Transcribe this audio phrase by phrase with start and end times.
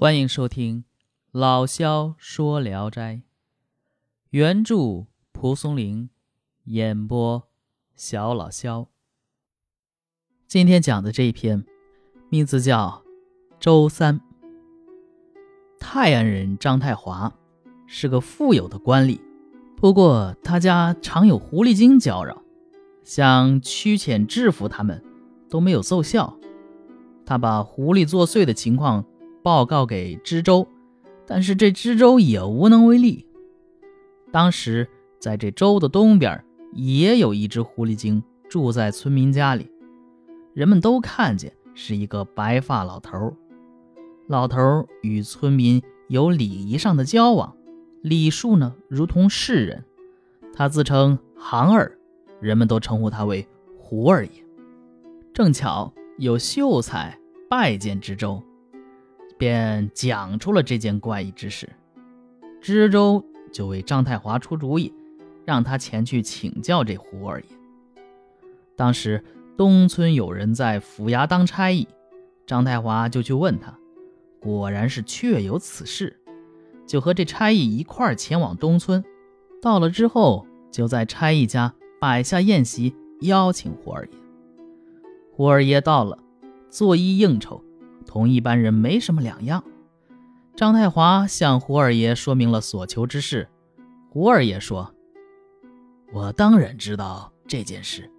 [0.00, 0.82] 欢迎收听
[1.32, 3.14] 《老萧说聊斋》，
[4.30, 6.08] 原著蒲松龄，
[6.66, 7.48] 演播
[7.96, 8.86] 小老萧。
[10.46, 11.64] 今天讲的这一篇，
[12.28, 13.02] 名字叫
[13.58, 14.20] 《周三》。
[15.80, 17.34] 泰安人张太华
[17.88, 19.18] 是个富有的官吏，
[19.76, 22.40] 不过他家常有狐狸精搅扰，
[23.02, 25.02] 想驱遣制服他们
[25.50, 26.38] 都没有奏效。
[27.26, 29.04] 他把狐狸作祟的情况。
[29.48, 30.68] 报告给知州，
[31.26, 33.24] 但是这知州也无能为力。
[34.30, 34.86] 当时
[35.18, 39.72] 在这州的东边，也有一只狐狸精住在村民家里，
[40.52, 43.34] 人们都看见是一个白发老头。
[44.26, 47.56] 老头与村民有礼仪上的交往，
[48.02, 49.82] 礼数呢如同世人。
[50.52, 51.96] 他自称行儿，
[52.38, 54.30] 人们都称呼他为胡二爷。
[55.32, 57.18] 正巧有秀才
[57.48, 58.42] 拜见知州。
[59.38, 61.70] 便讲出了这件怪异之事，
[62.60, 64.92] 知州就为张太华出主意，
[65.46, 67.46] 让他前去请教这胡二爷。
[68.76, 69.24] 当时
[69.56, 71.86] 东村有人在府衙当差役，
[72.46, 73.78] 张太华就去问他，
[74.40, 76.18] 果然是确有此事，
[76.86, 79.02] 就和这差役一块前往东村。
[79.62, 84.10] 到了之后，就在差役家摆下宴席，邀请胡二爷。
[85.32, 86.18] 胡二爷到了，
[86.70, 87.62] 作揖应酬。
[88.08, 89.62] 同一般人没什么两样。
[90.56, 93.46] 张太华向胡二爷说明了所求之事。
[94.08, 94.92] 胡二爷说
[96.10, 98.10] ：“我当然知道这件事，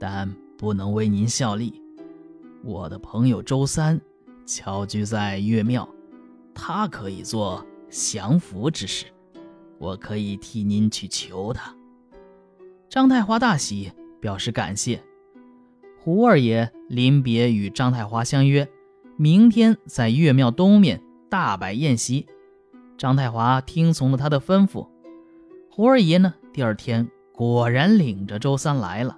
[0.00, 1.80] 但不能为您效力。
[2.64, 4.00] 我的朋友周三
[4.46, 5.86] 侨居在岳庙，
[6.54, 9.04] 他可以做降服之事，
[9.78, 11.76] 我可以替您去求他。”
[12.88, 15.04] 张太华大喜，表示感谢。
[16.00, 18.66] 胡二爷临别与张太华相约。
[19.18, 22.26] 明天在岳庙东面大摆宴席，
[22.98, 24.86] 张太华听从了他的吩咐。
[25.70, 29.16] 胡二爷呢，第二天果然领着周三来了。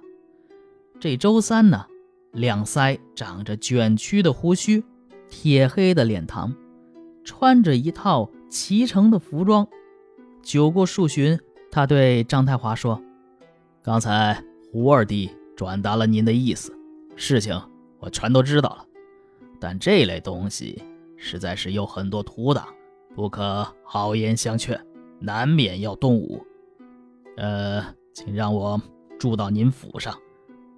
[1.01, 1.85] 这周三呢，
[2.31, 4.81] 两腮长着卷曲的胡须，
[5.29, 6.55] 铁黑的脸膛，
[7.25, 9.67] 穿着一套齐成的服装。
[10.41, 11.37] 酒过数巡，
[11.69, 13.01] 他对张太华说
[13.83, 16.73] ：“刚才胡二弟转达了您的意思，
[17.17, 17.61] 事情
[17.99, 18.85] 我全都知道了。”
[19.59, 20.81] 但这类东西
[21.17, 22.67] 实在是有很多图档，
[23.13, 24.79] 不可好言相劝，
[25.19, 26.45] 难免要动武。
[27.35, 27.83] 呃，
[28.13, 28.81] 请让我
[29.19, 30.17] 住到您府上，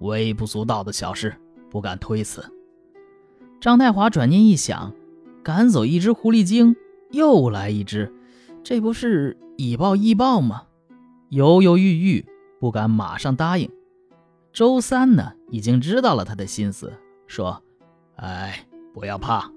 [0.00, 1.32] 微不足道的小事
[1.70, 2.44] 不敢推辞。
[3.60, 4.92] 张太华转念一想，
[5.44, 6.74] 赶走一只狐狸精，
[7.10, 8.12] 又来一只，
[8.64, 10.64] 这不是以暴易暴吗？
[11.28, 12.26] 犹犹豫豫，
[12.58, 13.70] 不敢马上答应。
[14.52, 16.92] 周三呢，已经知道了他的心思，
[17.28, 17.62] 说
[18.16, 19.50] ：“哎。”不要怕，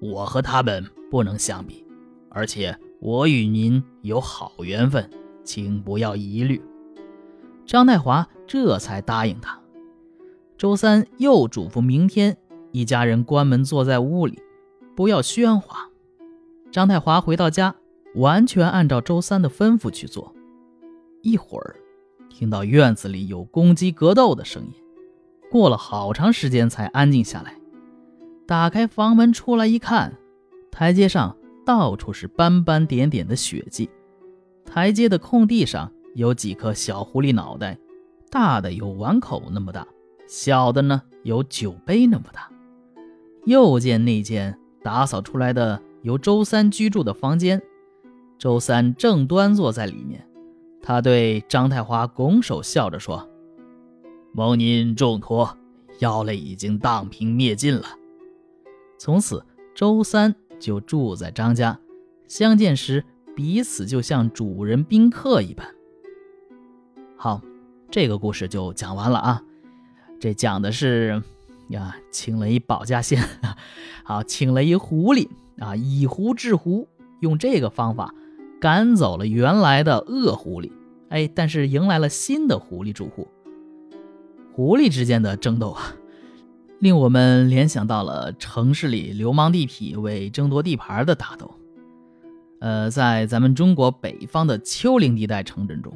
[0.00, 1.84] 我和他们不能相比，
[2.28, 5.10] 而且我与您有好缘分，
[5.44, 6.62] 请不要疑虑。
[7.64, 9.60] 张太华这才答应他。
[10.56, 12.36] 周三又嘱咐明天
[12.72, 14.40] 一家人关门坐在屋里，
[14.94, 15.88] 不要喧哗。
[16.70, 17.74] 张太华回到家，
[18.14, 20.32] 完全按照周三的吩咐去做。
[21.22, 21.76] 一会儿，
[22.28, 24.72] 听到院子里有公鸡格斗的声音，
[25.50, 27.54] 过了好长时间才安静下来。
[28.46, 30.16] 打开房门出来一看，
[30.70, 33.90] 台阶上到处是斑斑点点的血迹。
[34.64, 37.76] 台阶的空地上有几颗小狐狸脑袋，
[38.30, 39.84] 大的有碗口那么大，
[40.28, 42.48] 小的呢有酒杯那么大。
[43.46, 47.60] 又见那间打扫出来的由周三居住的房间，
[48.38, 50.24] 周三正端坐在里面。
[50.82, 53.28] 他对张太华拱手笑着说
[54.32, 55.56] ：“蒙您重托，
[55.98, 57.84] 妖类已经荡平灭尽了。”
[58.98, 61.78] 从此，周三就住在张家，
[62.26, 65.66] 相见时彼此就像主人宾客一般。
[67.16, 67.42] 好，
[67.90, 69.42] 这个故事就讲完了啊。
[70.18, 71.22] 这讲的是
[71.68, 73.22] 呀，请了一保家仙，
[74.02, 75.28] 好，请了一狐狸
[75.58, 76.88] 啊，以狐治狐，
[77.20, 78.14] 用这个方法
[78.58, 80.72] 赶走了原来的恶狐狸，
[81.10, 83.28] 哎，但是迎来了新的狐狸住户。
[84.54, 85.94] 狐狸之间的争斗啊。
[86.78, 91.50] 令我们联想到了城市里流氓地痞为争夺地盘的打斗。
[92.58, 95.92] 呃，在咱们中国北方的丘陵地带城镇中，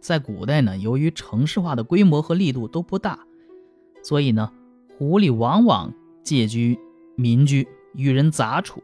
[0.00, 3.18] 在古代呢，由于城市化的规模和力度都不大，
[4.02, 4.50] 所以呢，
[4.96, 5.92] 狐狸往往
[6.22, 6.78] 借居
[7.16, 8.82] 民居，与人杂处。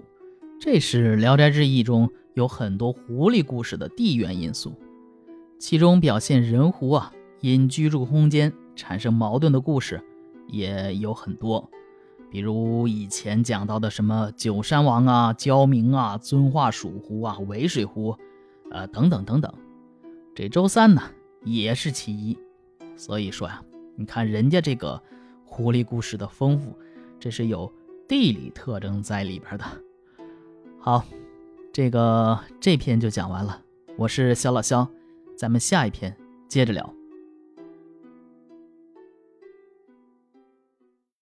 [0.61, 4.73] 这是《聊斋志异》中有很多狐狸故事的地缘因素，
[5.59, 10.01] 其中表现人狐啊因居住空间产生矛盾的故事。
[10.47, 11.71] 也有很多，
[12.31, 18.17] 比如以前讲到的什么九山王啊、焦明啊、遵化蜀湖啊、渭水湖，
[18.71, 19.53] 呃，等等等等。
[20.35, 21.03] 这周三呢，
[21.45, 22.37] 也是其一。
[22.97, 23.63] 所以说呀，
[23.97, 25.01] 你看人家这个
[25.45, 26.77] 狐狸故事的丰富，
[27.19, 27.73] 这是有
[28.09, 29.65] 地理特征在里边的。
[30.79, 31.05] 好，
[31.73, 33.61] 这个这篇就讲完了。
[33.97, 34.89] 我是小老肖，
[35.37, 36.17] 咱们下一篇
[36.49, 36.95] 接着聊。